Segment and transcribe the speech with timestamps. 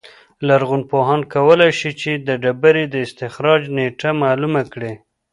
[0.47, 4.93] لرغونپوهان کولای شي چې د ډبرې د استخراج نېټه معلومه کړي